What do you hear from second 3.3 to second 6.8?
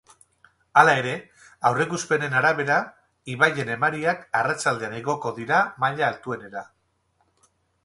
ibaien emariak arratsaldean igoko dira maila altuenera.